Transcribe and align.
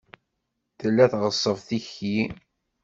Tella 0.79 1.05
tɣeṣṣeb 1.11 1.57
tikli. 1.67 2.17